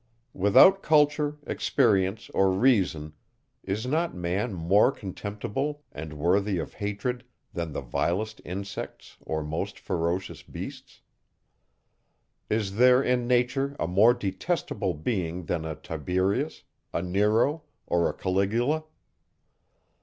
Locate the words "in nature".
13.03-13.75